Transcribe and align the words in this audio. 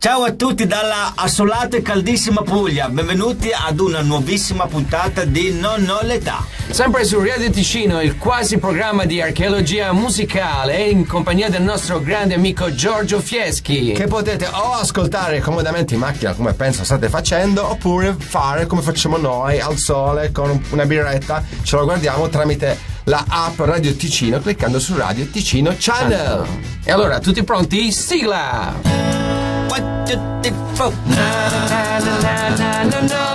Ciao 0.00 0.22
a 0.22 0.30
tutti 0.30 0.64
dalla 0.64 1.14
assolata 1.16 1.76
e 1.76 1.82
caldissima 1.82 2.42
Puglia, 2.42 2.88
benvenuti 2.88 3.50
ad 3.52 3.80
una 3.80 4.00
nuovissima 4.00 4.68
puntata 4.68 5.24
di 5.24 5.52
Non 5.52 5.88
ho 5.88 5.98
l'età. 6.02 6.46
Sempre 6.70 7.04
su 7.04 7.18
Radio 7.18 7.50
Ticino, 7.50 8.00
il 8.00 8.16
quasi 8.16 8.58
programma 8.58 9.06
di 9.06 9.20
archeologia 9.20 9.92
musicale 9.92 10.84
in 10.84 11.04
compagnia 11.04 11.50
del 11.50 11.62
nostro 11.62 12.00
grande 12.00 12.34
amico 12.34 12.72
Giorgio 12.72 13.18
Fieschi. 13.18 13.90
Che 13.90 14.06
potete 14.06 14.46
o 14.46 14.74
ascoltare 14.74 15.40
comodamente 15.40 15.94
in 15.94 16.00
macchina 16.00 16.32
come 16.32 16.52
penso 16.52 16.84
state 16.84 17.08
facendo, 17.08 17.68
oppure 17.68 18.14
fare 18.16 18.66
come 18.66 18.82
facciamo 18.82 19.16
noi 19.16 19.58
al 19.58 19.78
sole 19.78 20.30
con 20.30 20.62
una 20.70 20.86
birretta, 20.86 21.42
ce 21.64 21.74
lo 21.74 21.82
guardiamo 21.82 22.28
tramite 22.28 22.78
la 23.04 23.24
app 23.26 23.58
Radio 23.58 23.92
Ticino 23.96 24.38
cliccando 24.38 24.78
su 24.78 24.96
Radio 24.96 25.26
Ticino 25.26 25.74
Channel. 25.76 26.46
E 26.84 26.92
allora, 26.92 27.18
tutti 27.18 27.42
pronti? 27.42 27.90
Sigla! 27.90 29.37
what 29.70 29.84
you 30.08 30.16
did 30.42 30.54
for. 30.76 30.90
Na 31.06 31.28
na 31.68 31.98
na 32.04 32.14
na 32.20 32.30
na 32.60 32.70
na 32.82 33.00
na 33.00 33.30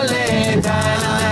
na 0.65 0.77
na 1.03 1.22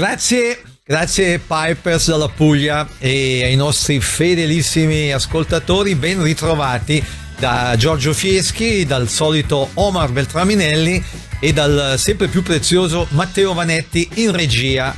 Grazie, 0.00 0.62
grazie 0.82 1.38
Pipers 1.38 2.08
dalla 2.08 2.30
Puglia 2.30 2.88
e 2.98 3.44
ai 3.44 3.54
nostri 3.54 4.00
fedelissimi 4.00 5.12
ascoltatori, 5.12 5.94
ben 5.94 6.22
ritrovati 6.22 7.04
da 7.38 7.74
Giorgio 7.76 8.14
Fieschi, 8.14 8.86
dal 8.86 9.10
solito 9.10 9.68
Omar 9.74 10.10
Beltraminelli 10.10 11.04
e 11.38 11.52
dal 11.52 11.96
sempre 11.98 12.28
più 12.28 12.42
prezioso 12.42 13.08
Matteo 13.10 13.52
Vanetti 13.52 14.08
in 14.14 14.32
regia. 14.32 14.96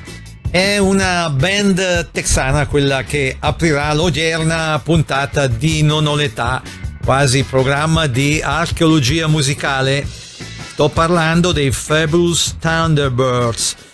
È 0.48 0.78
una 0.78 1.28
band 1.30 2.10
texana 2.12 2.68
quella 2.68 3.02
che 3.02 3.34
aprirà 3.40 3.92
l'odierna 3.94 4.80
puntata 4.84 5.48
di 5.48 5.82
Non 5.82 6.06
ho 6.06 6.14
l'età, 6.14 6.62
quasi 7.04 7.42
programma 7.42 8.06
di 8.06 8.40
archeologia 8.40 9.26
musicale. 9.26 10.06
Sto 10.06 10.88
parlando 10.90 11.50
dei 11.50 11.72
Fabulous 11.72 12.54
Thunderbirds 12.60 13.90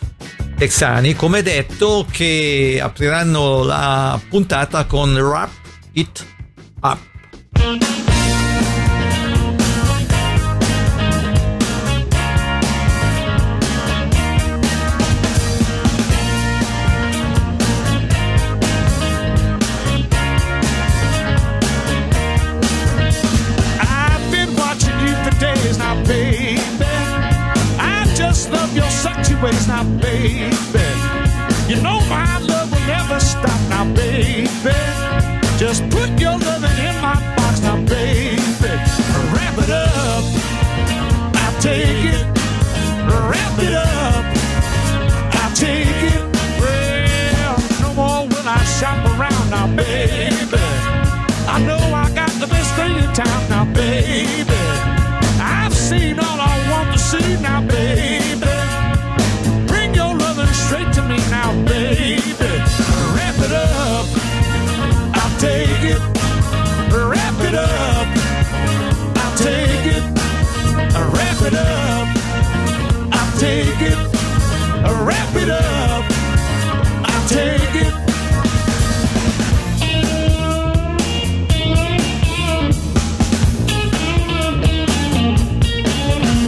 texani, 0.59 1.15
come 1.15 1.43
detto, 1.43 2.05
che 2.11 2.81
apriranno 2.83 3.63
la 3.63 4.21
puntata 4.29 4.87
con 4.87 5.15
Wrap 5.15 5.51
It 5.93 6.27
Up. 6.83 7.98
Sexy 29.49 29.57
ways 29.57 29.69
now, 29.69 29.85
baby. 30.01 30.57
You 31.69 31.81
know 31.83 32.01
my 32.09 32.39
love 32.39 32.71
will 32.71 32.87
never 32.87 33.21
stop 33.21 33.61
now, 33.69 33.85
baby. 33.95 34.49
Just 35.59 35.89
put 35.91 36.21
your 36.21 36.39
take 73.39 73.81
it. 73.83 73.97
Wrap 75.07 75.37
it 75.37 75.49
up, 75.49 76.05
I'll 77.05 77.29
take 77.29 77.75
it. 77.75 77.95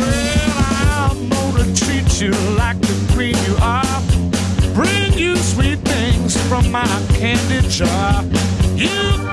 Well, 0.00 1.10
I'm 1.10 1.28
gonna 1.28 1.72
treat 1.76 2.20
you 2.20 2.32
like 2.56 2.80
the 2.80 3.12
queen 3.14 3.36
you 3.46 3.56
are. 3.62 4.02
Bring 4.74 5.12
you 5.12 5.36
sweet 5.36 5.78
things 5.78 6.36
from 6.48 6.72
my 6.72 6.88
candy 7.14 7.68
jar. 7.68 8.24
You 8.74 9.30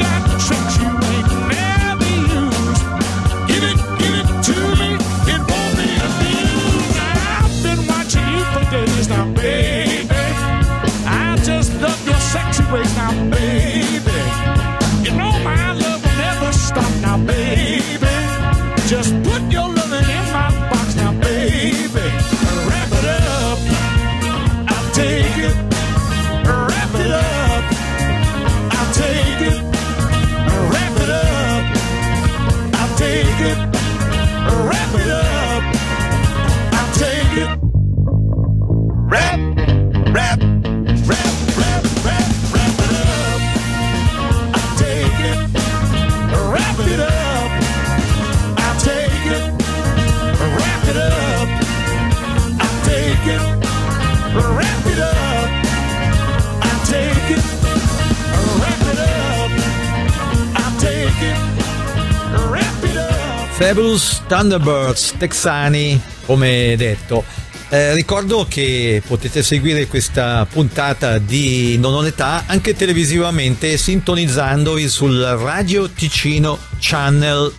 Fabulous 63.78 64.24
Thunderbirds 64.28 65.14
texani, 65.20 66.02
come 66.26 66.74
detto. 66.78 67.24
Eh, 67.70 67.94
ricordo 67.94 68.48
che 68.50 69.04
potete 69.06 69.44
seguire 69.44 69.86
questa 69.86 70.48
puntata 70.52 71.20
di 71.20 71.78
Non 71.78 71.94
ho 71.94 72.02
l'età 72.02 72.46
anche 72.48 72.74
televisivamente 72.74 73.78
sintonizzandovi 73.78 74.90
sul 74.90 75.20
Radio 75.20 75.88
Ticino 75.92 76.58
Channel. 76.80 77.54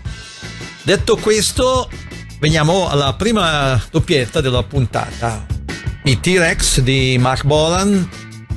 Detto 0.82 1.14
questo, 1.18 1.88
veniamo 2.40 2.88
alla 2.88 3.14
prima 3.14 3.80
doppietta 3.88 4.40
della 4.40 4.64
puntata. 4.64 5.46
I 6.02 6.18
T-Rex 6.18 6.80
di 6.80 7.16
Mark 7.20 7.44
Bolan, 7.44 8.10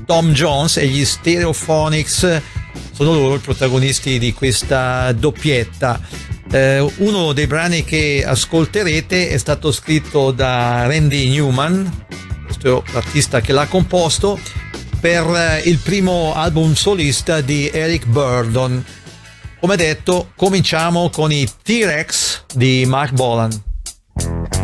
Tom 0.08 0.34
Jones 0.34 0.78
e 0.78 0.88
gli 0.88 1.06
Stereophonics 1.06 2.42
sono 2.92 3.14
loro 3.14 3.36
i 3.36 3.40
protagonisti 3.40 4.18
di 4.18 4.34
questa 4.34 5.12
doppietta. 5.12 6.00
Eh, 6.52 6.86
uno 6.98 7.32
dei 7.32 7.48
brani 7.48 7.86
che 7.86 8.26
ascolterete 8.26 9.30
è 9.30 9.38
stato 9.38 9.72
scritto 9.72 10.32
da 10.32 10.86
Randy 10.86 11.30
Newman, 11.30 12.06
questo 12.44 12.84
è 12.86 12.92
l'artista 12.92 13.40
che 13.40 13.54
l'ha 13.54 13.68
composto, 13.68 14.38
per 15.00 15.26
eh, 15.26 15.62
il 15.70 15.78
primo 15.78 16.34
album 16.36 16.74
solista 16.74 17.40
di 17.40 17.70
Eric 17.70 18.06
Burdon. 18.06 18.84
Come 19.62 19.76
detto, 19.78 20.32
cominciamo 20.36 21.10
con 21.10 21.32
i 21.32 21.48
T-Rex 21.64 22.44
di 22.54 22.84
Mark 22.86 23.14
Bolan. 23.14 24.61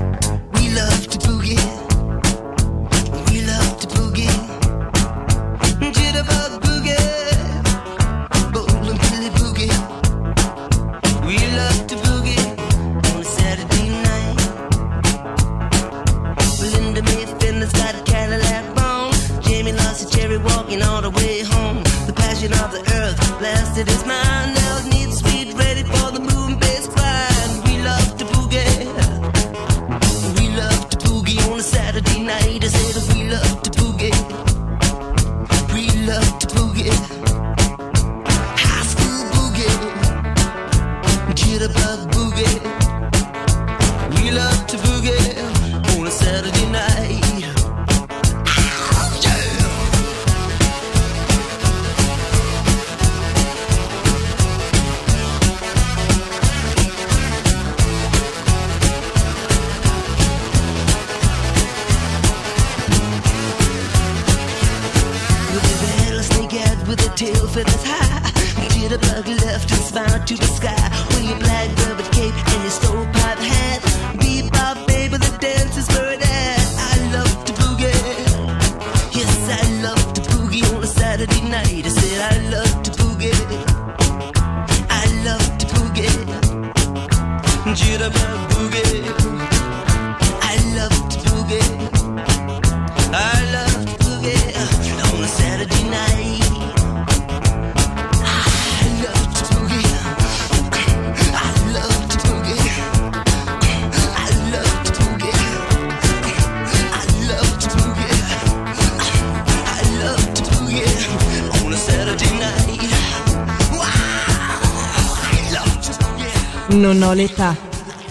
Non 116.70 117.02
ho 117.02 117.14
l'età. 117.14 117.56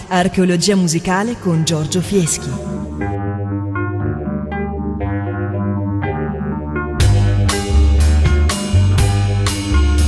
Archeologia 0.09 0.75
musicale 0.75 1.37
con 1.39 1.63
Giorgio 1.63 2.01
Fieschi. 2.01 2.49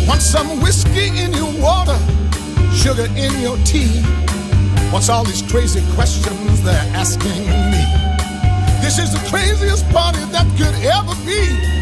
Want 0.06 0.22
some 0.22 0.60
whiskey 0.62 1.08
in 1.22 1.32
your 1.34 1.54
water, 1.62 1.98
sugar 2.74 3.08
in 3.16 3.40
your 3.40 3.58
tea? 3.64 4.02
What's 4.92 5.10
all 5.10 5.24
these 5.24 5.42
crazy 5.44 5.82
questions 5.96 6.62
they're 6.64 6.92
asking 6.96 7.46
me? 7.72 7.86
This 8.82 8.98
is 9.00 9.12
the 9.12 9.22
craziest 9.30 9.88
party 9.92 10.24
that 10.32 10.48
could 10.58 10.76
ever 10.84 11.16
be. 11.26 11.79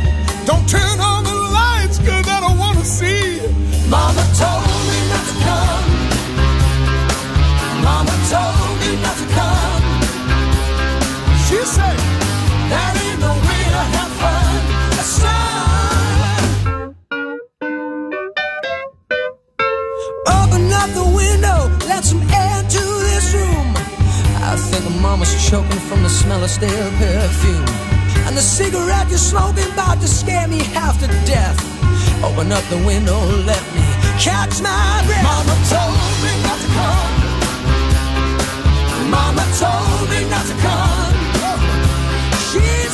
Don't 0.48 0.66
turn 0.70 1.00
on 1.02 1.26
the 1.26 1.36
lights, 1.36 2.00
cause 2.00 2.26
I 2.26 2.40
don't 2.40 2.58
wanna 2.58 2.86
see. 2.86 3.42
Mama 3.90 4.24
told 4.40 4.64
me 4.88 5.00
not 5.12 5.26
to 5.28 5.36
come. 5.44 5.86
Mama 7.84 8.16
told 8.32 8.80
me 8.80 8.92
not 9.04 9.18
to 9.22 9.28
come. 9.36 9.84
She 11.48 11.60
said, 11.76 11.98
that 12.72 12.94
ain't 13.04 13.20
no 13.20 13.34
way 13.48 13.64
to 13.76 13.84
have 13.96 14.12
fun. 14.22 14.62
Son. 15.20 16.96
Open 20.40 20.64
up 20.72 20.90
the 20.96 21.08
window, 21.14 21.60
let 21.90 22.06
some 22.06 22.24
air 22.32 22.64
to 22.64 22.84
this 23.10 23.34
room. 23.34 23.76
I 24.48 24.56
think 24.56 24.86
mama's 25.02 25.34
choking 25.50 25.82
from 25.90 26.04
the 26.04 26.10
smell 26.10 26.42
of 26.42 26.50
stale 26.50 26.92
perfume. 27.00 27.87
And 28.28 28.36
the 28.36 28.42
cigarette 28.42 29.08
you're 29.08 29.18
smoking 29.18 29.72
about 29.72 30.02
to 30.02 30.08
scare 30.08 30.50
me 30.50 30.60
half 30.60 31.00
to 31.00 31.08
death. 31.26 31.58
Open 32.22 32.52
up 32.52 32.64
the 32.66 32.76
window, 32.86 33.18
let 33.48 33.64
me 33.74 33.88
catch 34.20 34.60
my 34.60 35.02
breath. 35.08 35.24
Mama 35.24 35.56
told 35.72 35.96
me 36.20 36.34
not 36.44 36.60
to 36.60 36.68
come. 36.76 37.08
Mama 39.10 39.46
told 39.56 40.10
me 40.12 40.20
not 40.30 40.46
to 40.46 40.56
come. 40.60 41.16
She 42.52 42.87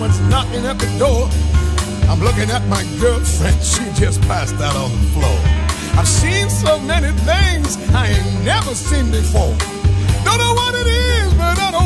someone's 0.00 0.30
knocking 0.30 0.64
at 0.64 0.78
the 0.78 0.88
door. 0.98 1.28
I'm 2.08 2.20
looking 2.20 2.50
at 2.50 2.66
my 2.68 2.82
girlfriend, 2.98 3.60
she 3.62 3.84
just 4.00 4.20
passed 4.22 4.54
out 4.54 4.74
on 4.74 4.90
the 4.90 5.06
floor. 5.12 5.38
I've 5.98 6.08
seen 6.08 6.48
so 6.48 6.78
many 6.80 7.12
things 7.28 7.76
I 7.92 8.08
ain't 8.08 8.44
never 8.44 8.74
seen 8.74 9.10
before. 9.10 9.54
Don't 10.24 10.38
know 10.38 10.54
what 10.54 10.74
it 10.74 10.86
is, 10.86 11.34
but 11.34 11.58
I 11.58 11.70
don't 11.70 11.79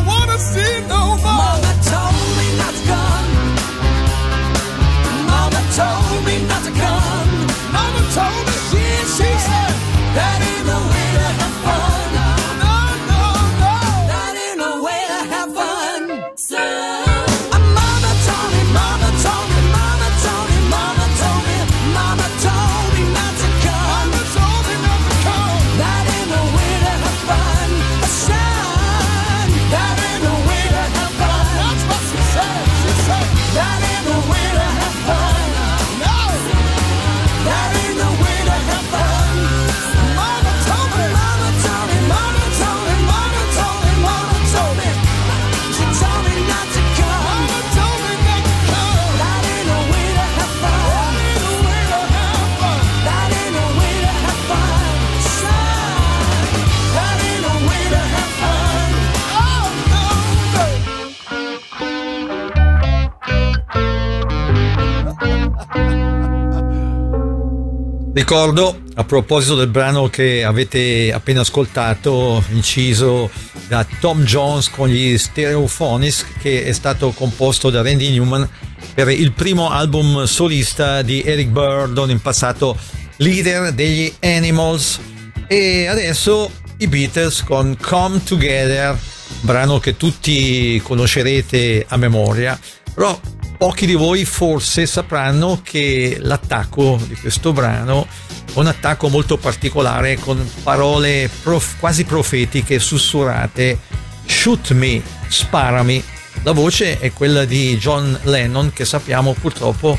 Ricordo, 68.35 68.81
a 68.97 69.05
proposito 69.05 69.55
del 69.55 69.69
brano 69.69 70.09
che 70.09 70.43
avete 70.43 71.13
appena 71.13 71.43
ascoltato, 71.43 72.43
inciso 72.51 73.31
da 73.69 73.87
Tom 74.01 74.25
Jones 74.25 74.71
con 74.71 74.89
gli 74.89 75.17
Stereophonics, 75.17 76.27
che 76.41 76.65
è 76.65 76.73
stato 76.73 77.11
composto 77.11 77.71
da 77.71 77.81
Randy 77.81 78.11
Newman 78.11 78.47
per 78.93 79.09
il 79.11 79.31
primo 79.31 79.71
album 79.71 80.25
solista 80.25 81.03
di 81.03 81.23
Eric 81.23 81.47
Burdon, 81.47 82.11
in 82.11 82.21
passato 82.21 82.77
leader 83.19 83.73
degli 83.73 84.13
Animals. 84.21 84.99
E 85.47 85.87
adesso 85.87 86.51
i 86.79 86.89
Beatles 86.89 87.45
con 87.45 87.77
Come 87.81 88.21
Together, 88.25 88.99
brano 89.43 89.79
che 89.79 89.97
tutti 89.97 90.83
conoscerete 90.83 91.87
a 91.89 91.97
memoria, 91.97 92.59
però 92.93 93.17
pochi 93.57 93.87
di 93.87 93.95
voi 93.95 94.25
forse 94.25 94.87
sapranno 94.87 95.61
che 95.63 96.19
l'attacco 96.21 97.01
di 97.07 97.15
questo 97.15 97.53
brano 97.53 98.07
è 98.53 98.59
un 98.59 98.67
attacco 98.67 99.09
molto 99.09 99.37
particolare 99.37 100.17
con 100.17 100.47
parole 100.63 101.31
prof- 101.43 101.79
quasi 101.79 102.05
profetiche 102.05 102.79
sussurrate 102.79 103.79
shoot 104.27 104.71
me, 104.73 105.03
sparami. 105.29 106.03
La 106.43 106.53
voce 106.53 106.99
è 106.99 107.13
quella 107.13 107.45
di 107.45 107.77
John 107.79 108.19
Lennon 108.25 108.73
che 108.73 108.85
sappiamo 108.85 109.33
purtroppo 109.33 109.99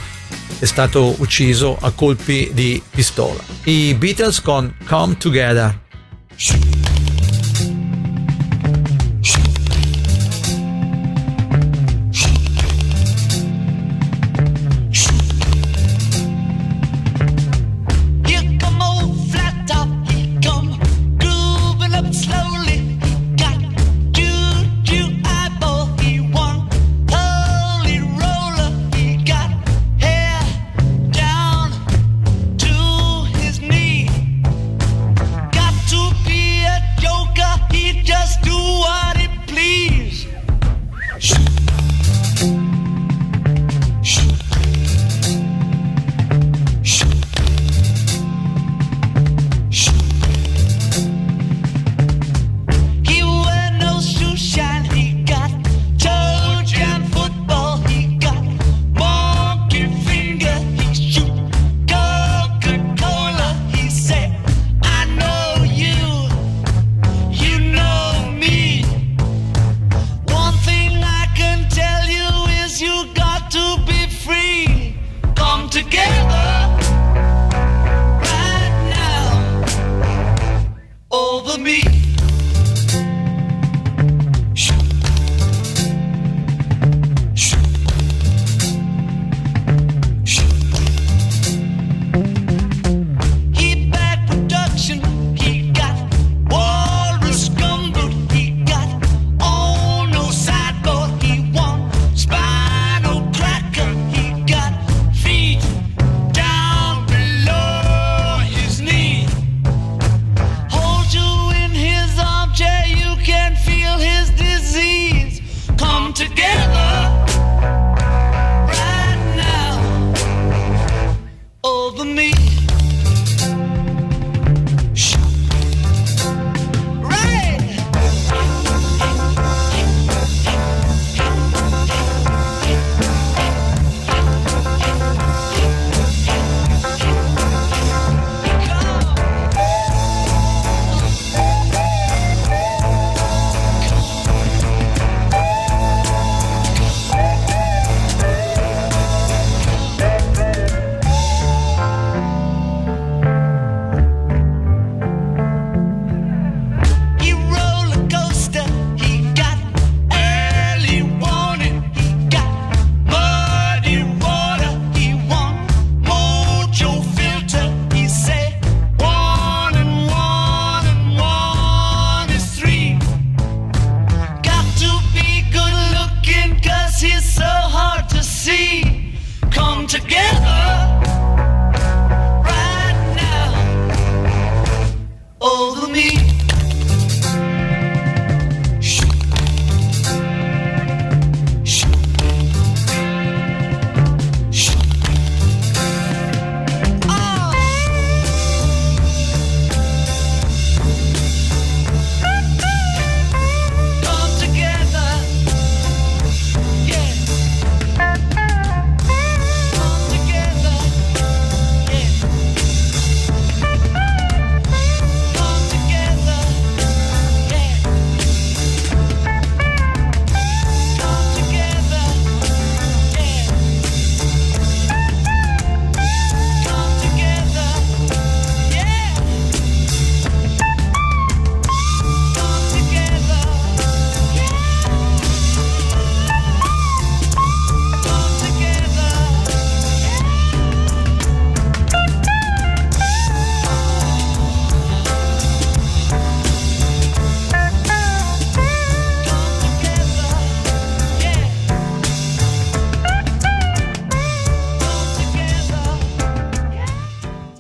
è 0.60 0.66
stato 0.66 1.16
ucciso 1.18 1.78
a 1.80 1.92
colpi 1.92 2.52
di 2.54 2.82
pistola. 2.90 3.42
I 3.64 3.96
Beatles 3.96 4.42
con 4.42 4.76
Come 4.86 5.18
Together. 5.18 5.84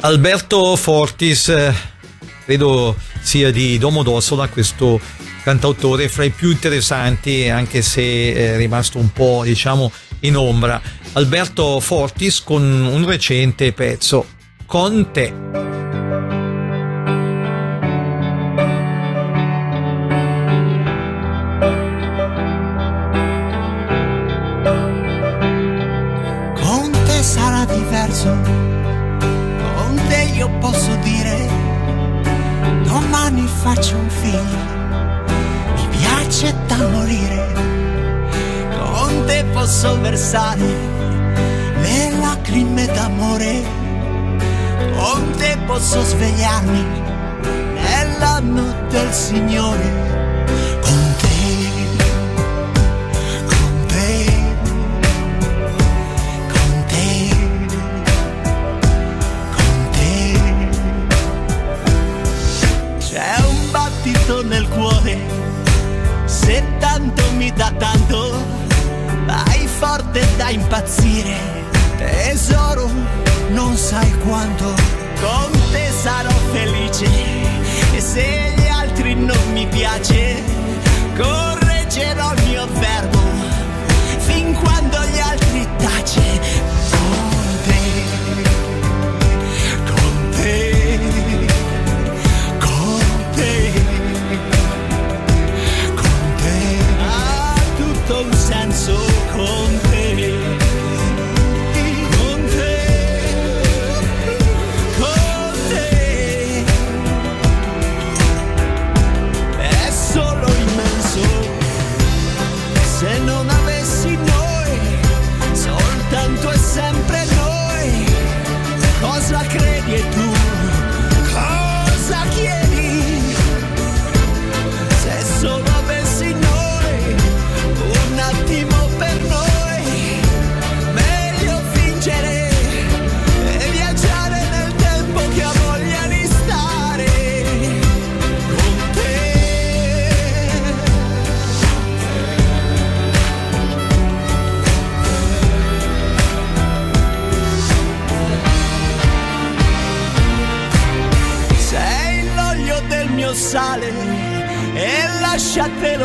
Alberto 0.05 0.75
Fortis, 0.75 1.49
eh, 1.49 1.73
credo 2.45 2.95
sia 3.21 3.51
di 3.51 3.79
Domodossola, 3.79 4.47
questo 4.49 5.01
cantautore 5.41 6.09
fra 6.09 6.23
i 6.23 6.29
più 6.29 6.51
interessanti, 6.51 7.49
anche 7.49 7.81
se 7.81 8.31
è 8.35 8.55
rimasto 8.55 8.99
un 8.99 9.11
po', 9.11 9.41
diciamo, 9.43 9.91
in 10.19 10.37
ombra. 10.37 10.79
Alberto 11.13 11.79
Fortis 11.79 12.43
con 12.43 12.61
un 12.61 13.03
recente 13.03 13.73
pezzo, 13.73 14.27
Con 14.67 15.09
te. 15.11 15.64
Sai 73.95 74.11
quanto, 74.25 74.73
con 75.21 75.51
te 75.71 75.89
sarò 75.89 76.35
felice, 76.51 77.05
e 77.93 78.01
se 78.01 78.53
gli 78.57 78.67
altri 78.67 79.15
non 79.15 79.39
mi 79.53 79.65
piace, 79.67 80.24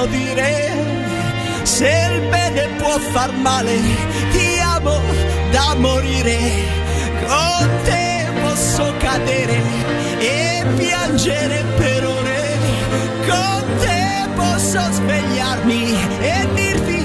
lasciatelo 0.00 0.06
dire, 0.06 0.72
se 1.62 2.08
il 2.12 2.20
bene 2.28 2.68
può 2.78 2.98
far 3.12 3.32
male, 3.32 3.76
ti 4.32 4.58
amo 4.58 5.00
da 5.50 5.74
morire, 5.76 6.38
con 7.26 7.68
te 7.84 8.26
posso 8.42 8.94
cadere 8.98 9.60
e 10.18 10.64
piangere 10.76 11.64
per 11.76 12.06
ore, 12.06 12.58
con 13.26 13.64
te 13.78 14.28
posso 14.34 14.80
svegliarmi 14.90 15.94
e 16.20 16.48
dirti 16.54 16.99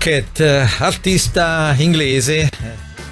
Eh, 0.00 0.66
artista 0.78 1.74
inglese, 1.76 2.48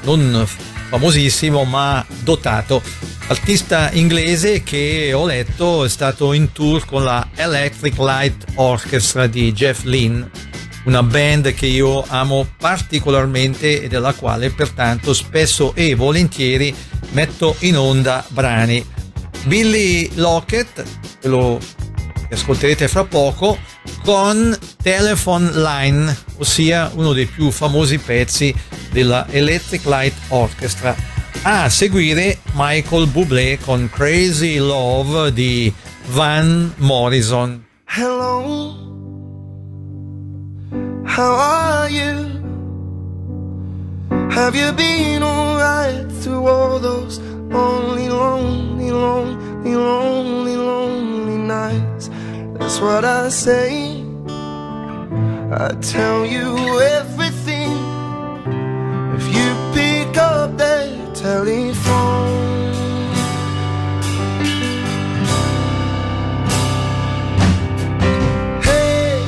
non 0.04 0.46
famosissimo 0.88 1.64
ma 1.64 2.02
dotato, 2.22 2.80
artista 3.26 3.90
inglese 3.92 4.62
che 4.62 5.12
ho 5.12 5.26
letto 5.26 5.84
è 5.84 5.90
stato 5.90 6.32
in 6.32 6.52
tour 6.52 6.86
con 6.86 7.04
la 7.04 7.28
Electric 7.34 7.98
Light 7.98 8.44
Orchestra 8.54 9.26
di 9.26 9.52
Jeff 9.52 9.82
Lynne, 9.82 10.30
una 10.84 11.02
band 11.02 11.52
che 11.52 11.66
io 11.66 12.02
amo 12.06 12.48
particolarmente 12.56 13.82
e 13.82 13.88
della 13.88 14.14
quale 14.14 14.50
pertanto 14.50 15.12
spesso 15.12 15.74
e 15.74 15.94
volentieri 15.94 16.74
metto 17.10 17.56
in 17.60 17.76
onda 17.76 18.24
brani. 18.28 18.82
Billy 19.44 20.10
Lockett, 20.14 20.82
ve 21.20 21.28
lo 21.28 21.58
che 22.28 22.34
ascolterete 22.34 22.88
fra 22.88 23.04
poco, 23.04 23.58
con 24.06 24.56
Telephone 24.84 25.50
Line, 25.52 26.16
ossia 26.38 26.92
uno 26.94 27.12
dei 27.12 27.26
più 27.26 27.50
famosi 27.50 27.98
pezzi 27.98 28.54
della 28.92 29.26
Electric 29.28 29.84
Light 29.84 30.14
Orchestra. 30.28 30.94
A 31.42 31.68
seguire 31.68 32.38
Michael 32.52 33.08
Bublé 33.08 33.58
con 33.58 33.90
Crazy 33.92 34.58
Love 34.58 35.32
di 35.32 35.74
Van 36.10 36.72
Morrison. 36.76 37.64
Hello, 37.86 38.76
how 41.04 41.34
are 41.34 41.90
you? 41.90 42.40
Have 44.30 44.56
you 44.56 44.72
been 44.72 45.24
alright 45.24 46.08
through 46.22 46.46
all 46.46 46.78
those 46.78 47.18
lonely, 47.48 48.08
lonely, 48.08 48.88
lonely, 48.90 49.74
lonely, 49.74 50.54
lonely 50.54 51.36
nights? 51.38 52.08
That's 52.58 52.80
what 52.80 53.04
I 53.04 53.30
say. 53.30 53.95
I 55.48 55.68
tell 55.80 56.26
you 56.26 56.80
everything 56.80 57.78
if 59.14 59.24
you 59.28 59.54
pick 59.72 60.16
up 60.16 60.58
the 60.58 60.90
telephone. 61.14 62.24
Hey, 68.60 69.22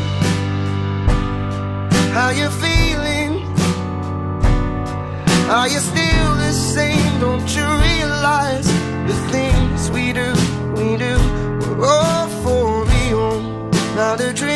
how 2.10 2.30
you 2.30 2.50
feeling? 2.50 3.44
Are 5.48 5.68
you 5.68 5.78
still 5.78 6.34
the 6.34 6.50
same? 6.52 7.20
Don't 7.20 7.48
you 7.54 7.62
realize 7.62 8.66
the 9.06 9.14
things 9.30 9.88
we 9.92 10.12
do, 10.12 10.32
we 10.74 10.96
do, 10.96 11.16
we're 11.78 11.86
all 11.86 12.26
for 12.42 12.84
real, 12.86 13.40
not 13.94 14.20
a 14.20 14.32
dream. 14.32 14.47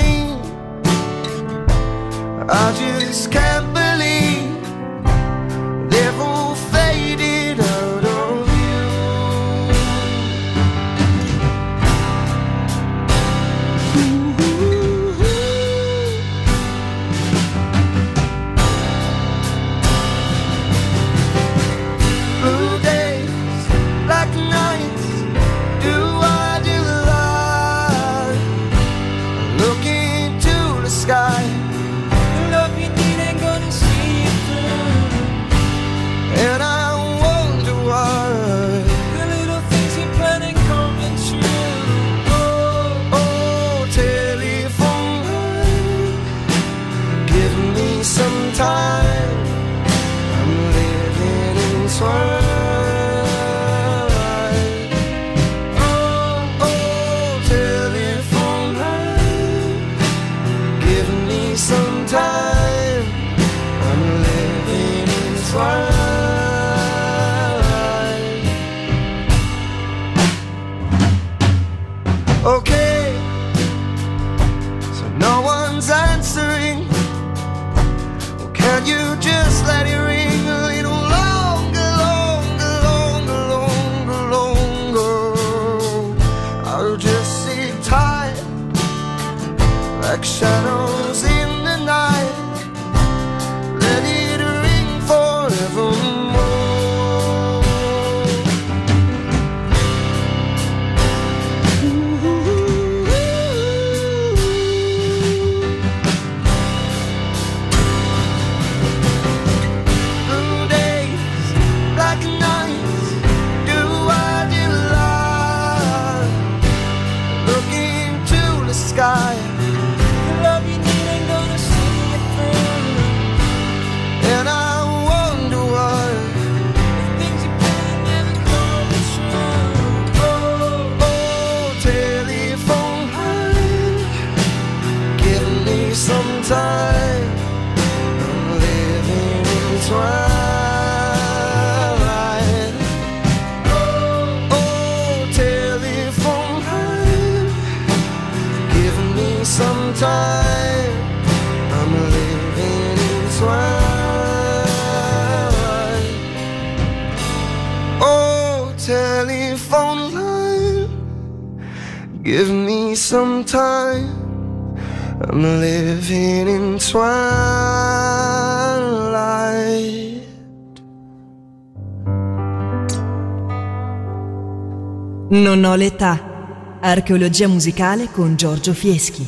Non 175.33 175.65
ho 175.65 175.75
l'età. 175.77 176.79
Archeologia 176.83 177.49
musicale 177.49 178.11
con 178.11 178.37
Giorgio 178.37 178.75
Fieschi. 178.75 179.27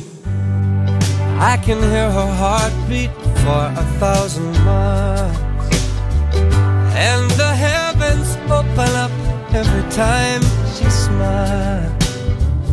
I 1.39 1.57
can 1.65 1.81
hear 1.81 2.11
her 2.11 2.31
heartbeat 2.37 3.09
for 3.41 3.71
a 3.75 3.83
thousand 3.97 4.55
miles. 4.63 5.35
And 6.93 7.27
the 7.31 7.51
heavens 7.55 8.37
open 8.51 8.95
up 8.95 9.09
every 9.51 9.81
time 9.89 10.43
she 10.75 10.87
smiles. 10.91 11.91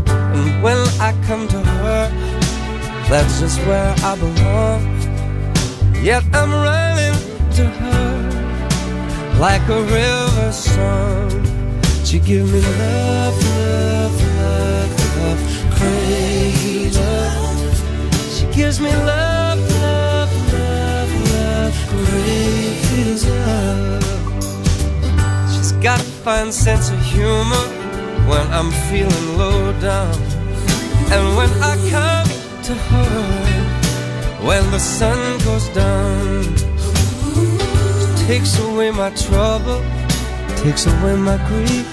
And 0.06 0.62
when 0.62 0.76
I 1.00 1.14
come 1.26 1.48
to 1.48 1.58
her, 1.58 2.10
that's 3.08 3.40
just 3.40 3.58
where 3.60 3.94
I 4.04 4.14
belong. 4.14 4.82
Yet 6.02 6.22
I'm 6.34 6.52
running 6.52 7.16
to 7.52 7.64
her 7.64 9.38
like 9.40 9.66
a 9.70 9.80
river 9.84 10.52
song. 10.52 11.51
She 12.12 12.20
give 12.20 12.44
me 12.52 12.60
love, 12.60 13.42
love, 13.42 14.14
love, 14.36 15.16
love, 15.16 15.40
crazy 15.78 16.90
love. 16.90 18.34
She 18.34 18.44
gives 18.54 18.80
me 18.80 18.90
love, 18.90 19.58
love, 19.80 20.52
love, 20.52 21.10
love, 21.32 21.74
crazy 21.88 23.30
love. 23.30 24.04
She's 25.54 25.72
got 25.80 26.00
a 26.00 26.04
fine 26.22 26.52
sense 26.52 26.90
of 26.90 26.98
humor 27.00 27.64
when 28.28 28.46
I'm 28.52 28.70
feeling 28.90 29.38
low 29.38 29.72
down. 29.80 30.14
And 31.14 31.34
when 31.34 31.48
I 31.62 31.76
come 31.88 32.28
to 32.64 32.74
her, 32.74 34.44
when 34.46 34.70
the 34.70 34.78
sun 34.78 35.38
goes 35.46 35.66
down, 35.68 36.42
she 36.44 38.26
takes 38.26 38.58
away 38.58 38.90
my 38.90 39.08
trouble, 39.16 39.82
takes 40.56 40.84
away 40.84 41.16
my 41.16 41.38
grief, 41.48 41.91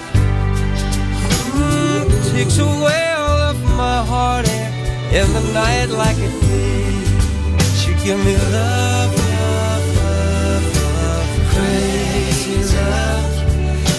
Takes 2.39 2.57
away 2.57 3.03
all 3.17 3.41
of 3.51 3.61
my 3.75 4.01
heartache 4.01 4.73
in 5.11 5.27
the 5.33 5.41
night 5.53 5.87
like 5.87 6.15
a 6.15 6.29
thief. 6.39 7.07
She 7.75 7.91
give 8.01 8.17
me 8.23 8.33
love, 8.37 9.11
love, 9.35 9.85
love, 9.97 10.65
love, 10.95 11.29
crazy 11.51 12.59
love. 12.77 13.33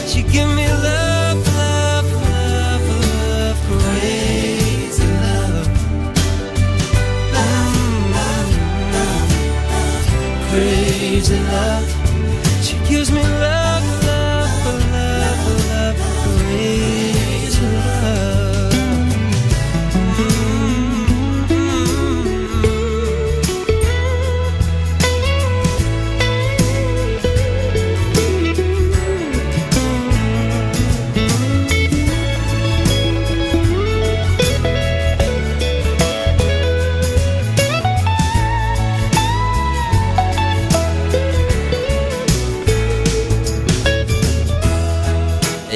She 0.09 0.23
give 0.23 0.49
me 0.57 0.67
love, 0.89 1.39
love, 1.55 2.09
love, 2.33 2.87
love, 3.29 3.59
crazy 3.69 5.07
love. 5.21 5.69
Mm, 7.37 8.15
crazy 10.49 11.39
love. 11.53 11.89
She 12.65 12.77
gives 12.89 13.11
me 13.13 13.23
love, 13.23 13.41
love, 13.41 13.60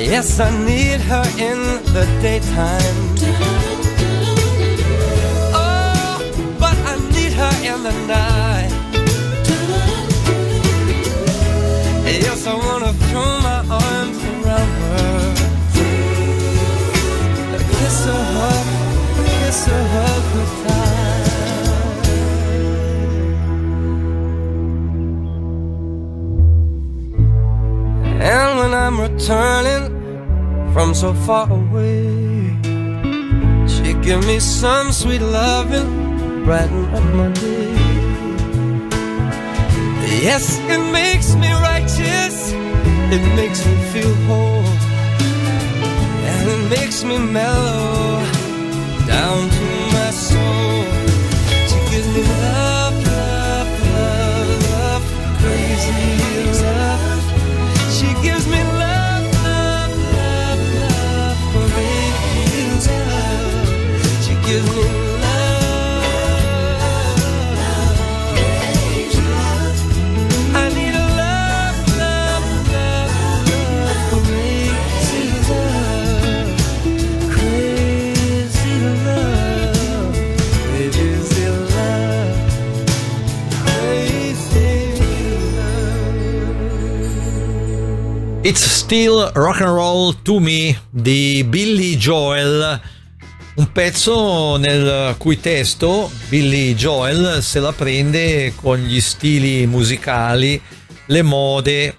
Yes, 0.04 0.38
I 0.38 0.50
need 0.66 1.00
her 1.00 1.24
in 1.38 1.60
the 1.94 2.04
daytime. 2.20 2.96
Oh, 5.54 6.20
but 6.60 6.76
I 6.92 6.94
need 7.14 7.32
her 7.32 7.54
in 7.70 7.82
the 7.82 7.92
night. 8.06 8.72
Yes, 12.24 12.46
I 12.46 12.54
wanna 12.54 12.92
throw 13.06 13.30
my 13.48 13.60
arms 13.82 14.18
around 14.30 14.70
her. 14.82 15.34
Kiss 17.72 18.04
her, 18.04 18.24
hug, 18.36 18.66
kiss 19.40 19.60
her, 19.66 19.84
hug 19.94 20.24
her 20.34 20.48
tight. 20.64 21.04
And 28.24 28.50
when 28.58 28.72
I'm 28.72 28.96
returning 29.00 29.83
from 30.84 30.94
so 30.94 31.14
far 31.14 31.50
away, 31.50 32.58
she 33.66 33.94
give 34.06 34.22
me 34.26 34.38
some 34.38 34.92
sweet 34.92 35.22
loving, 35.22 36.44
brighten 36.44 36.84
up 36.96 37.04
my 37.14 37.28
day. 37.32 37.72
Yes, 40.26 40.58
it 40.74 40.82
makes 40.92 41.34
me 41.36 41.50
righteous, 41.70 42.52
it 43.16 43.24
makes 43.34 43.64
me 43.64 43.74
feel 43.92 44.14
whole, 44.26 44.68
and 46.28 46.50
it 46.54 46.62
makes 46.76 47.02
me 47.02 47.16
mellow 47.16 48.20
down 49.06 49.40
to 49.56 49.66
my 49.96 50.10
soul. 50.10 50.84
She 51.70 51.78
gives 51.90 52.08
me 52.14 52.22
love, 52.44 52.83
It's 88.44 88.62
Still 88.62 89.30
Rock 89.32 89.62
and 89.62 89.74
Roll 89.74 90.20
to 90.20 90.38
Me 90.38 90.78
di 90.90 91.42
Billy 91.44 91.96
Joel, 91.96 92.78
un 93.54 93.72
pezzo 93.72 94.58
nel 94.58 95.16
cui 95.16 95.40
testo 95.40 96.10
Billy 96.28 96.74
Joel 96.74 97.42
se 97.42 97.58
la 97.58 97.72
prende 97.72 98.52
con 98.54 98.76
gli 98.80 99.00
stili 99.00 99.66
musicali, 99.66 100.60
le 101.06 101.22
mode 101.22 101.96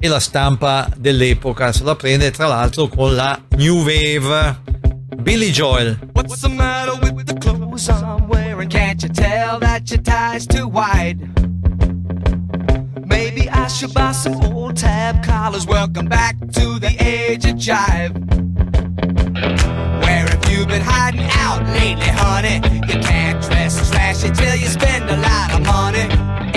e 0.00 0.08
la 0.08 0.18
stampa 0.18 0.88
dell'epoca, 0.96 1.72
se 1.72 1.84
la 1.84 1.94
prende 1.94 2.30
tra 2.30 2.46
l'altro 2.46 2.88
con 2.88 3.14
la 3.14 3.38
New 3.58 3.82
Wave. 3.82 4.60
Billy 5.18 5.50
Joel. 5.50 5.98
What's 6.14 6.40
the 6.40 6.48
matter 6.48 6.98
with 7.12 7.26
the 7.26 7.34
clothes 7.34 7.90
I'm 7.90 8.28
wearing? 8.28 8.70
Can't 8.70 9.02
you 9.02 9.10
tell 9.10 9.58
that 9.58 9.90
your 9.90 10.00
tie's 10.00 10.46
too 10.46 10.66
wide? 10.66 11.51
Maybe 13.24 13.48
I 13.48 13.68
should 13.68 13.94
buy 13.94 14.10
some 14.10 14.34
old 14.46 14.76
tab 14.76 15.22
collars. 15.22 15.64
Welcome 15.64 16.06
back 16.06 16.36
to 16.40 16.80
the 16.80 16.92
age 16.98 17.44
of 17.44 17.54
jive. 17.54 18.12
Where 20.02 20.26
have 20.26 20.44
you 20.50 20.66
been 20.66 20.82
hiding 20.82 21.28
out 21.30 21.62
lately, 21.68 22.08
honey? 22.08 22.56
You 22.88 23.00
can't 23.00 23.40
dress 23.40 23.90
trashy 23.90 24.28
till 24.32 24.56
you 24.56 24.66
spend 24.66 25.08
a 25.08 25.16
lot 25.18 25.54
of 25.54 25.64
money. 25.64 26.06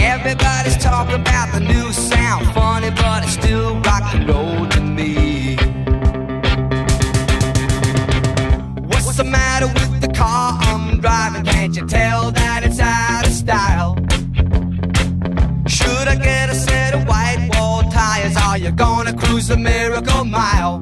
Everybody's 0.02 0.78
talking 0.78 1.22
about 1.22 1.54
the 1.54 1.60
new 1.60 1.94
sound, 1.94 2.48
funny, 2.56 2.90
but 2.90 3.24
it's 3.24 3.34
still 3.34 3.80
rock 3.82 4.16
and 4.16 4.28
roll 4.28 4.68
to 4.70 4.82
me. 4.82 5.58
What's 8.90 9.18
the 9.18 9.24
matter 9.24 9.68
with 9.68 10.02
the 10.02 10.12
car 10.12 10.58
I'm 10.64 11.00
driving? 11.00 11.46
Can't 11.46 11.76
you 11.76 11.86
tell 11.86 12.32
that 12.32 12.45
Are 18.66 18.72
gonna 18.72 19.14
cruise 19.14 19.48
the 19.48 19.58
miracle 19.58 20.26
mile? 20.26 20.80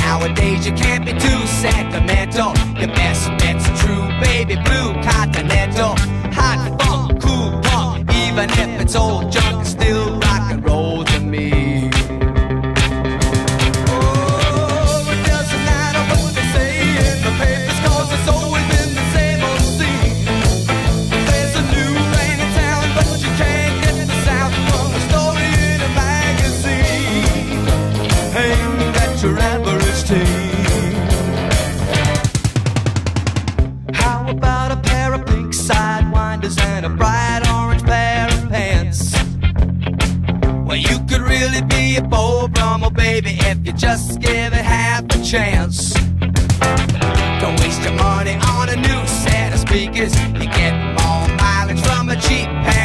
Nowadays 0.00 0.64
you 0.64 0.72
can't 0.72 1.04
be 1.04 1.12
too 1.12 1.46
sentimental. 1.46 2.54
Your 2.80 2.88
best 2.94 3.28
bet's 3.38 3.66
true 3.82 4.08
baby 4.22 4.56
blue 4.56 4.94
continental. 5.02 5.94
Hot 6.32 6.80
funk, 6.80 7.20
cool 7.20 7.60
punk, 7.60 8.10
even 8.14 8.48
if 8.48 8.80
it's 8.80 8.96
old 8.96 9.30
junk, 9.30 9.66
still 9.66 10.19
really 41.40 41.62
be 41.62 41.96
a 41.96 42.02
Bo 42.02 42.48
Brummel, 42.48 42.88
oh, 42.88 42.90
baby, 42.90 43.38
if 43.40 43.66
you 43.66 43.72
just 43.72 44.20
give 44.20 44.52
it 44.52 44.64
half 44.64 45.04
a 45.04 45.22
chance. 45.24 45.94
Don't 47.40 47.58
waste 47.60 47.82
your 47.82 47.94
money 47.94 48.36
on 48.56 48.68
a 48.68 48.76
new 48.76 49.06
set 49.06 49.54
of 49.54 49.60
speakers. 49.60 50.12
You 50.34 50.48
get 50.60 50.74
more 50.98 51.24
mileage 51.38 51.80
from 51.80 52.10
a 52.10 52.16
cheap 52.16 52.46
pair 52.64 52.79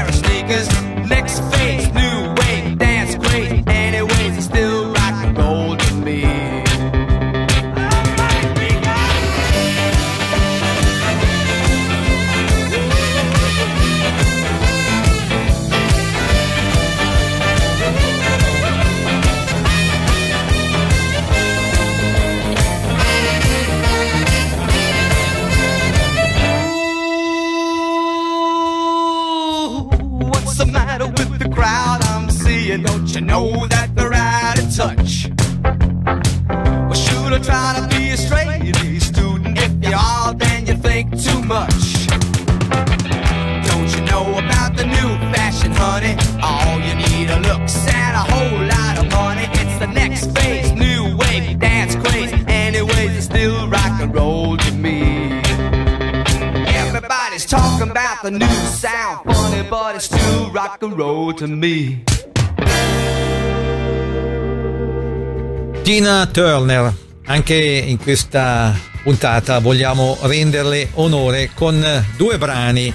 to 61.36 61.48
me. 61.48 62.04
Gina 65.84 66.26
Turner, 66.28 66.94
anche 67.26 67.56
in 67.56 67.98
questa 67.98 68.74
puntata 69.04 69.60
vogliamo 69.60 70.18
renderle 70.22 70.90
onore 70.94 71.52
con 71.54 71.86
due 72.18 72.38
brani, 72.38 72.92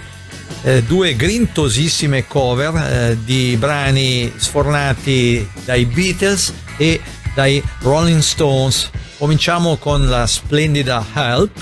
eh, 0.62 0.82
due 0.82 1.14
grintosissime 1.14 2.26
cover 2.26 2.74
eh, 2.74 3.18
di 3.24 3.56
brani 3.56 4.32
sfornati 4.34 5.48
dai 5.64 5.84
Beatles 5.84 6.52
e 6.76 7.00
dai 7.34 7.62
Rolling 7.80 8.20
Stones. 8.20 8.90
Cominciamo 9.18 9.76
con 9.76 10.08
la 10.08 10.26
splendida 10.26 11.04
Help, 11.14 11.52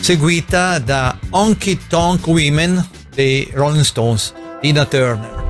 seguita 0.00 0.78
da 0.78 1.16
Honky 1.30 1.78
Tonk 1.88 2.26
Women 2.26 2.86
dei 3.14 3.48
Rolling 3.54 3.84
Stones, 3.84 4.34
Tina 4.60 4.84
Turner. 4.84 5.41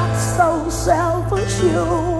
not 0.00 0.16
so 0.16 0.70
selfish 0.70 1.60
you. 1.62 2.19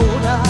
ahora. 0.00 0.49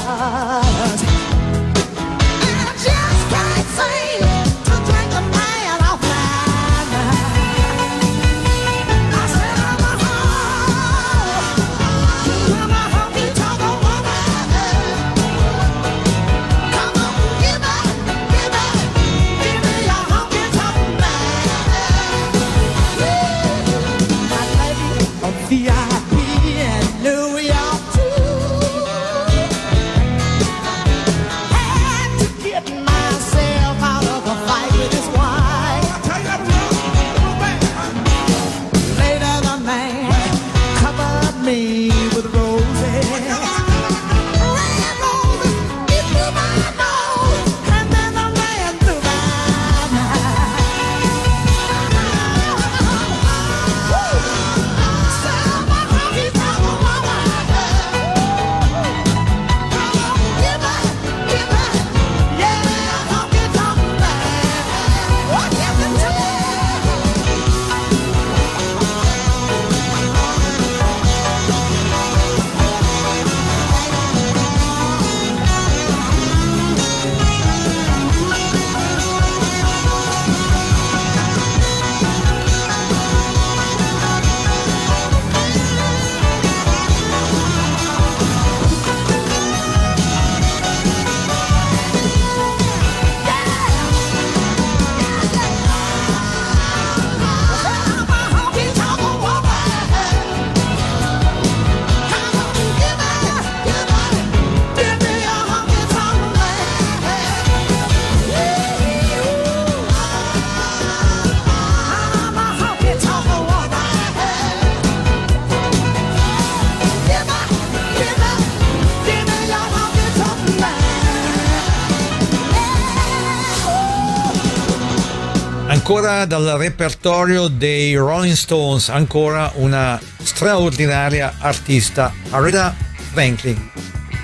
Ancora 125.91 126.25
dal 126.25 126.57
repertorio 126.57 127.49
dei 127.49 127.97
Rolling 127.97 128.35
Stones, 128.35 128.89
ancora 128.89 129.51
una 129.57 130.01
straordinaria 130.23 131.35
artista, 131.41 132.15
Aretha 132.31 132.77
Franklin, 133.13 133.73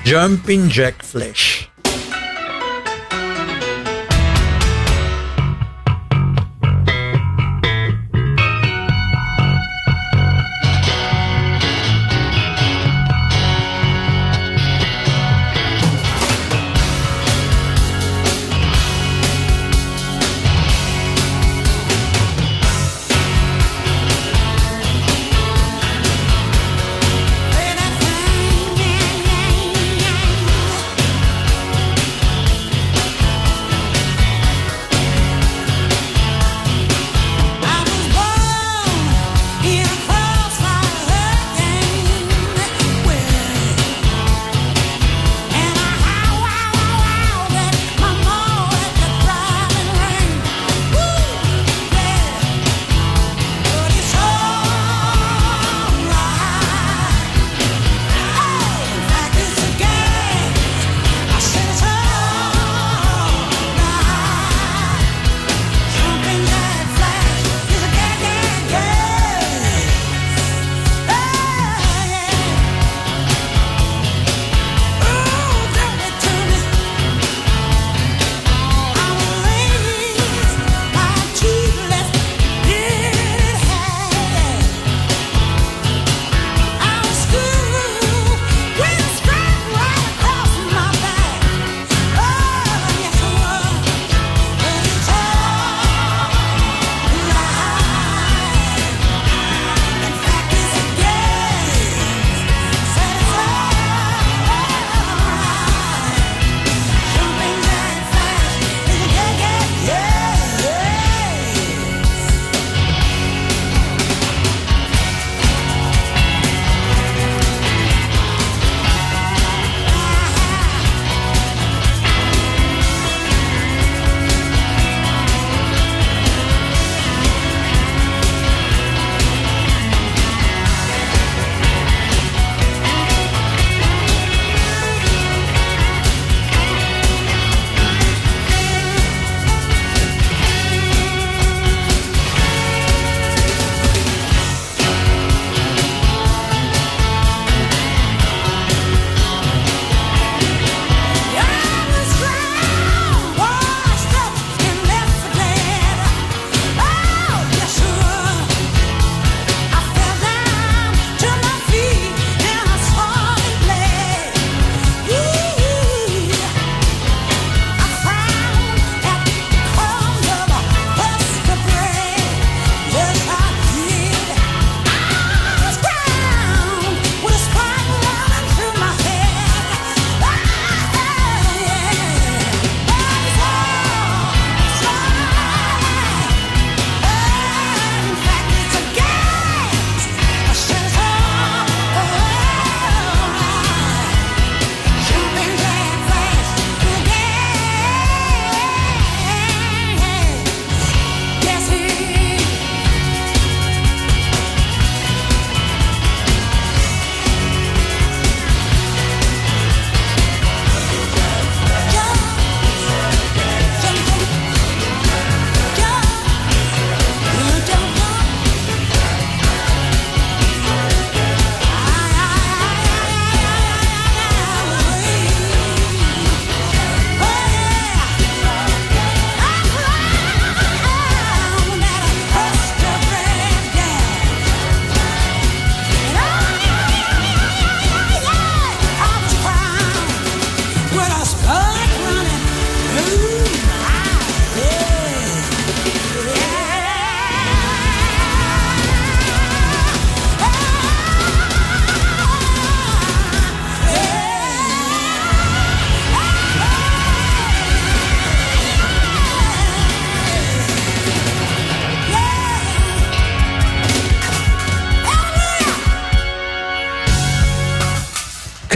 Jumping 0.04 0.68
Jack 0.68 1.04
Flash. 1.04 1.45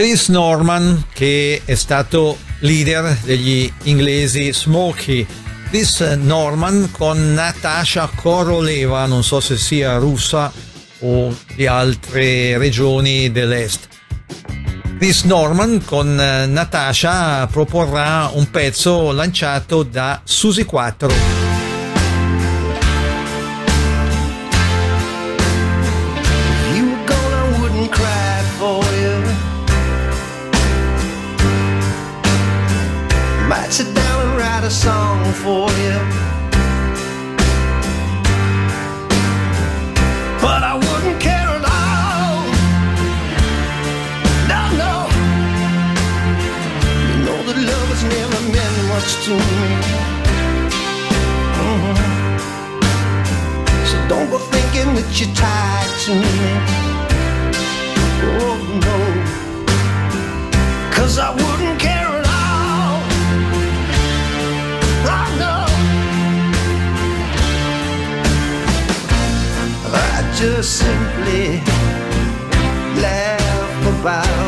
Chris 0.01 0.29
Norman 0.29 1.09
che 1.13 1.61
è 1.63 1.75
stato 1.75 2.39
leader 2.61 3.19
degli 3.23 3.71
inglesi 3.83 4.51
Smokey. 4.51 5.27
Chris 5.69 6.01
Norman 6.01 6.89
con 6.91 7.35
Natasha 7.35 8.09
Koroleva, 8.15 9.05
non 9.05 9.23
so 9.23 9.41
se 9.41 9.59
sia 9.59 9.99
russa 9.99 10.51
o 11.01 11.37
di 11.55 11.67
altre 11.67 12.57
regioni 12.57 13.31
dell'est. 13.31 13.89
Chris 14.97 15.25
Norman 15.25 15.85
con 15.85 16.15
Natasha 16.15 17.47
proporrà 17.49 18.31
un 18.33 18.51
pezzo 18.51 19.13
lanciato 19.13 19.83
da 19.83 20.23
Susi 20.25 20.65
4. 20.65 21.40
to 49.23 49.31
me. 49.31 49.41
Mm-hmm. 51.61 51.97
So 53.85 53.97
don't 54.09 54.29
go 54.31 54.39
thinking 54.39 54.95
that 54.97 55.09
you're 55.21 55.35
tied 55.35 55.91
to 56.05 56.13
me. 56.15 56.35
Oh 58.23 58.59
no, 58.87 58.97
Cause 60.95 61.15
I 61.19 61.31
wouldn't 61.33 61.79
care 61.79 62.13
at 62.21 62.27
all. 62.41 63.03
I 65.05 65.25
know. 65.41 65.65
I 69.93 70.33
just 70.39 70.71
simply 70.79 71.61
laugh 73.03 74.01
about. 74.01 74.40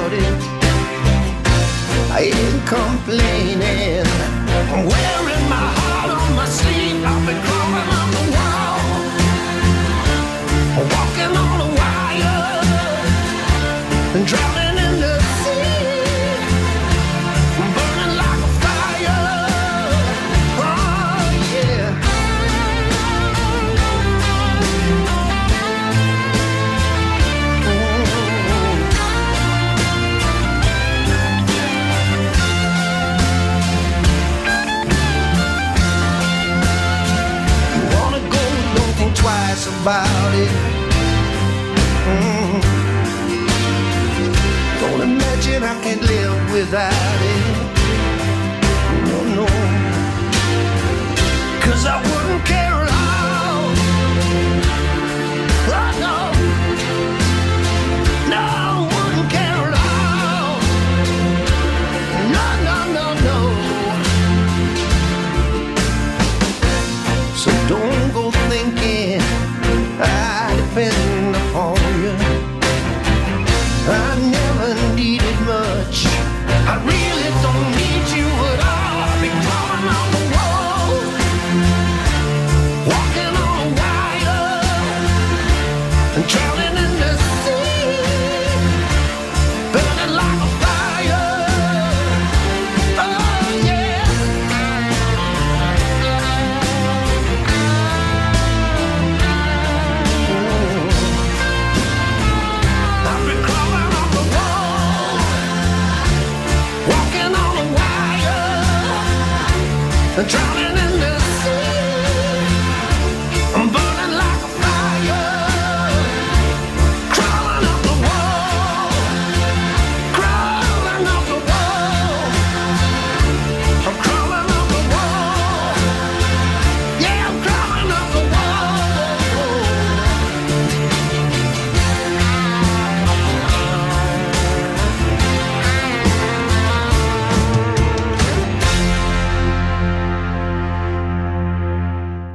about 39.82 40.34
it. 40.34 40.52
Mm. 42.06 42.62
Don't 44.80 45.00
imagine 45.00 45.64
I 45.64 45.74
can 45.82 46.00
live 46.06 46.52
without 46.52 47.20
it. 47.20 47.51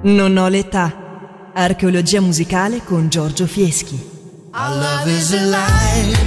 Non 0.07 0.37
ho 0.37 0.47
l'età. 0.47 1.51
Archeologia 1.53 2.21
musicale 2.21 2.81
con 2.81 3.09
Giorgio 3.09 3.45
Fieschi. 3.45 3.99
Our 4.53 4.75
love 4.77 5.11
is 5.11 5.33
alive. 5.33 6.17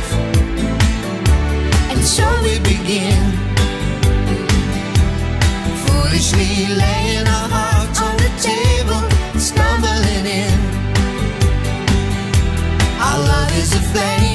And 1.88 2.02
so 2.02 2.24
we 2.42 2.60
begin. 2.60 3.38
Foolishly 5.86 6.66
laying 6.76 7.26
our 7.26 7.48
hearts 7.48 8.00
on 8.02 8.16
the 8.18 8.30
table, 8.42 9.02
stumbling 9.38 10.26
in. 10.26 10.60
Our 13.00 13.18
love 13.18 13.58
is 13.58 13.72
a 13.72 13.80
flame. 13.80 14.29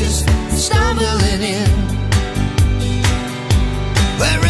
bushes 0.00 0.24
stumbling 0.50 1.42
in. 1.42 1.70
Where 4.18 4.49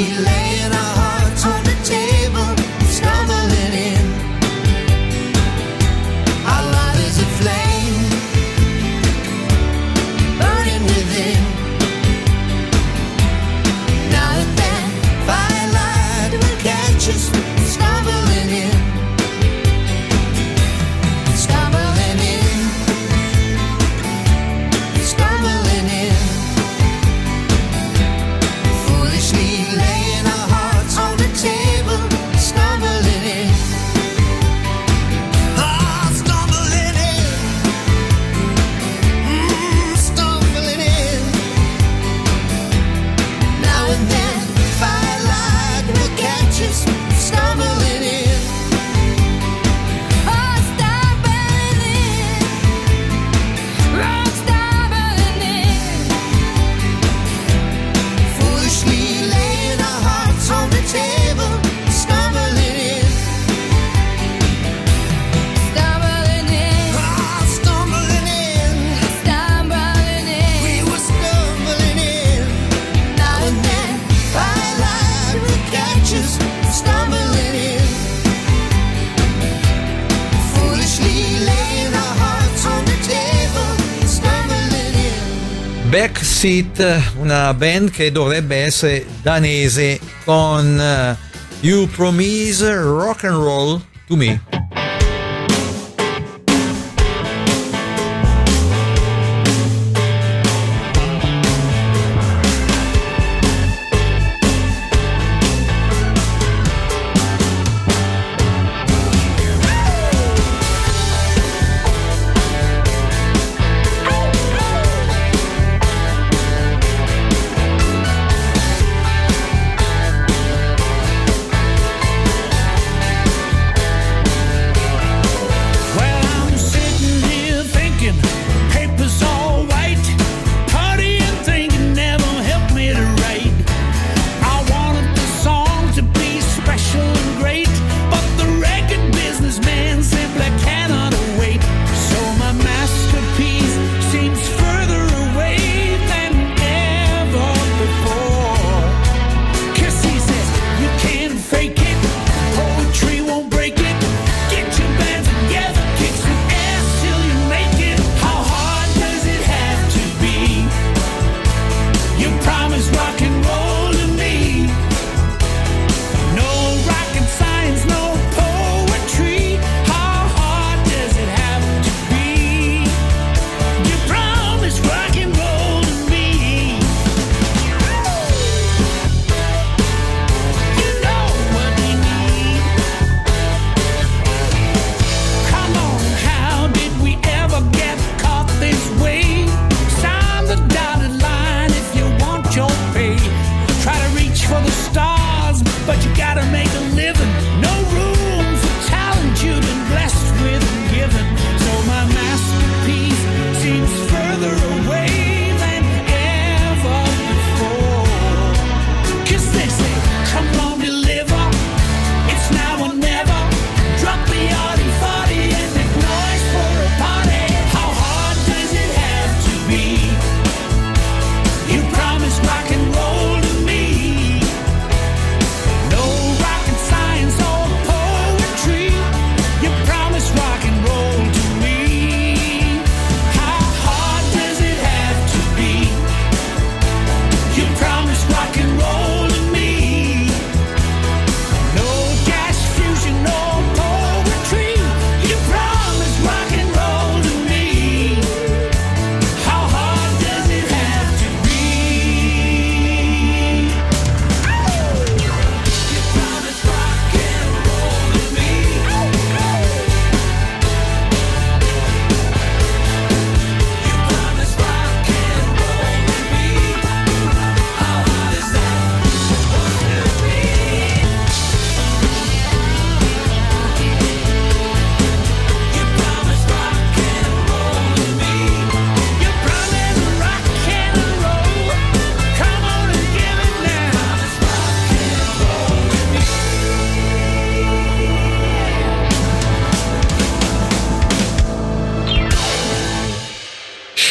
feeling 0.00 0.49
Seat, 86.40 87.02
una 87.18 87.52
band 87.52 87.90
che 87.90 88.10
dovrebbe 88.10 88.56
essere 88.56 89.04
danese 89.20 90.00
con 90.24 90.74
uh, 90.78 91.14
You 91.60 91.86
Promise 91.86 92.76
Rock 92.76 93.24
and 93.24 93.36
Roll 93.36 93.78
to 94.06 94.16
Me. 94.16 94.49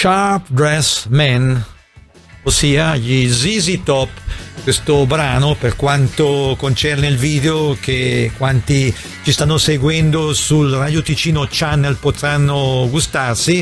Sharp 0.02 0.48
Dress 0.48 1.08
Man, 1.08 1.62
ossia 2.44 2.96
gli 2.96 3.30
ZZ 3.30 3.80
Top. 3.84 4.08
Questo 4.64 5.06
brano, 5.06 5.56
per 5.56 5.76
quanto 5.76 6.56
concerne 6.58 7.08
il 7.08 7.18
video, 7.18 7.76
che 7.82 8.32
quanti 8.38 8.96
ci 9.26 9.34
stanno 9.34 9.58
seguendo 9.58 10.34
sul 10.34 10.72
Radio 10.72 11.02
Ticino 11.02 11.46
Channel 11.52 11.98
potranno 11.98 12.88
gustarsi, 12.90 13.62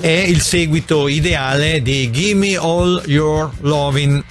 è 0.00 0.08
il 0.08 0.40
seguito 0.40 1.06
ideale 1.06 1.82
di 1.82 2.10
Gimme 2.10 2.56
All 2.56 3.02
Your 3.04 3.50
Lovin'. 3.60 4.24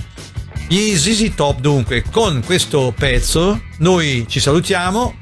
Gli 0.67 0.95
ZZ 0.95 1.35
Top 1.35 1.59
dunque 1.59 2.03
con 2.09 2.41
questo 2.43 2.91
pezzo 2.97 3.61
noi 3.77 4.25
ci 4.27 4.39
salutiamo 4.39 5.21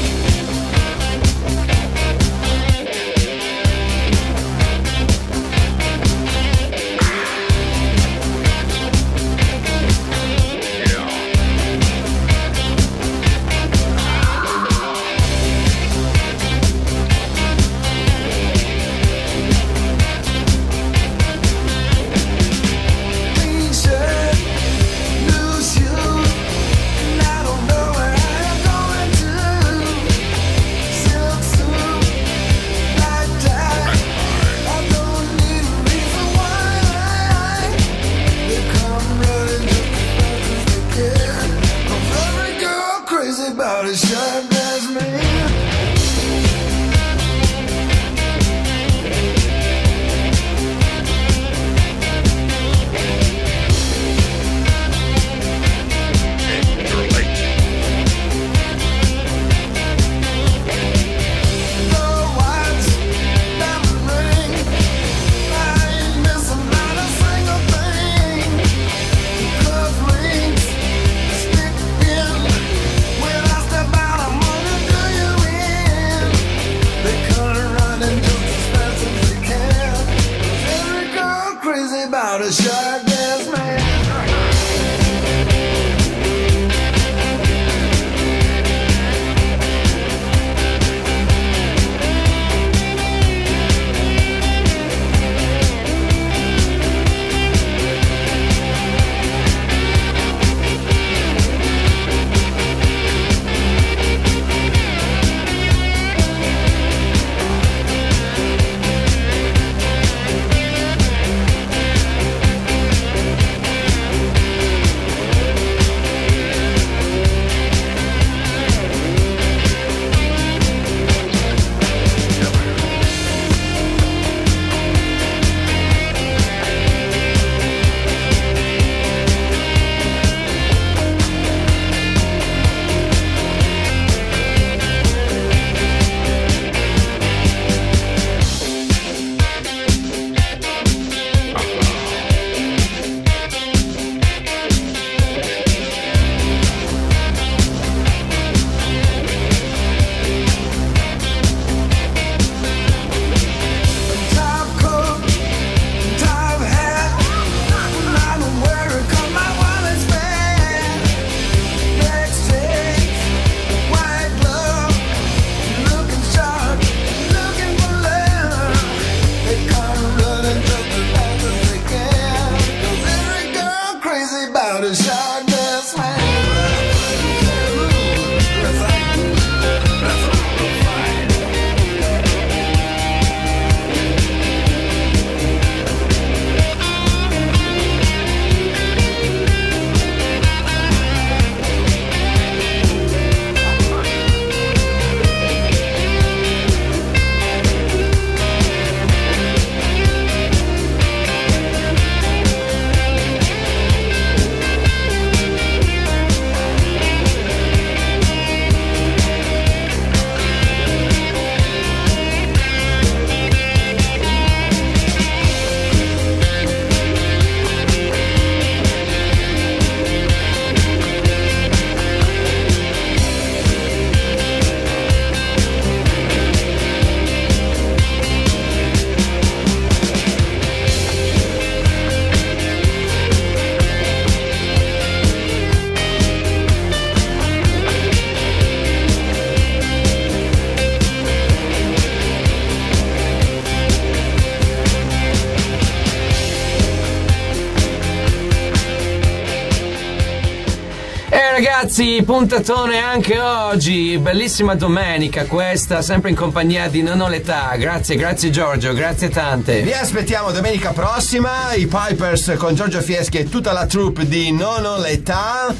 Ragazzi, 252.01 252.23
puntatone 252.23 252.97
anche 252.97 253.39
oggi, 253.39 254.17
bellissima 254.17 254.73
domenica 254.73 255.45
questa, 255.45 256.01
sempre 256.01 256.31
in 256.31 256.35
compagnia 256.35 256.89
di 256.89 257.03
Non 257.03 257.21
ho 257.21 257.27
l'età. 257.27 257.75
Grazie, 257.77 258.15
grazie 258.15 258.49
Giorgio, 258.49 258.91
grazie 258.93 259.29
tante. 259.29 259.81
Vi 259.81 259.93
aspettiamo 259.93 260.51
domenica 260.51 260.93
prossima, 260.93 261.73
i 261.75 261.85
Pipers 261.87 262.55
con 262.57 262.73
Giorgio 262.73 263.01
Fieschi 263.01 263.37
e 263.37 263.47
tutta 263.49 263.71
la 263.71 263.85
troupe 263.85 264.27
di 264.27 264.51
Non 264.51 264.83
ho 264.83 264.97
l'età. 264.99 265.71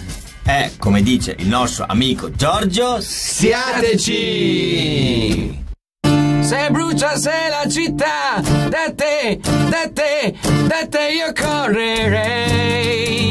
Eh, 0.44 0.72
come 0.78 1.02
dice 1.02 1.36
il 1.40 1.48
nostro 1.48 1.86
amico 1.88 2.30
Giorgio, 2.32 3.00
Siateci! 3.00 4.20
Se 6.42 6.70
brucia 6.70 7.18
se 7.18 7.50
la 7.50 7.68
città, 7.70 8.42
da 8.70 8.94
te, 8.96 9.40
da 9.42 9.90
te, 9.92 10.36
da 10.68 10.88
te 10.88 11.10
io 11.14 11.32
correrei. 11.34 13.31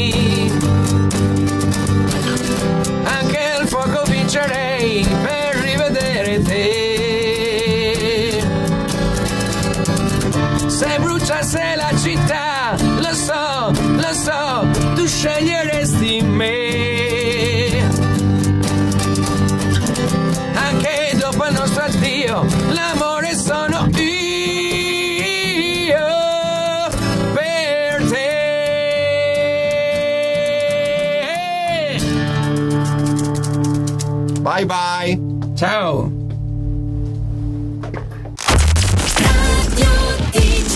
Bye 34.60 34.66
bye! 34.66 35.56
Ciao! 35.56 36.09